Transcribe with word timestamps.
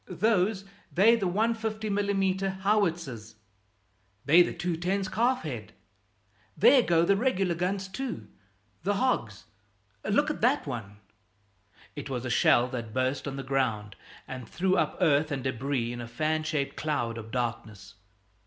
"Those, 0.07 0.65
they're 0.91 1.15
the 1.15 1.27
150 1.27 1.87
mm. 1.87 2.61
howitzers." 2.61 3.35
"They're 4.25 4.41
the 4.43 4.51
210's, 4.55 5.07
calf 5.09 5.43
head." 5.43 5.73
"There 6.57 6.81
go 6.81 7.05
the 7.05 7.15
regular 7.15 7.53
guns, 7.53 7.87
too; 7.87 8.27
the 8.81 8.95
hogs! 8.95 9.43
Look 10.03 10.31
at 10.31 10.41
that 10.41 10.65
one!" 10.65 10.97
It 11.95 12.09
was 12.09 12.25
a 12.25 12.31
shell 12.31 12.67
that 12.69 12.95
burst 12.95 13.27
on 13.27 13.35
the 13.35 13.43
ground 13.43 13.95
and 14.27 14.49
threw 14.49 14.75
up 14.75 14.97
earth 15.01 15.29
and 15.31 15.43
debris 15.43 15.93
in 15.93 16.01
a 16.01 16.07
fan 16.07 16.41
shaped 16.41 16.75
cloud 16.75 17.19
of 17.19 17.29
darkness. 17.29 17.93